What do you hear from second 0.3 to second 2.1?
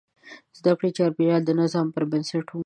د زده کړې چاپېریال د نظم پر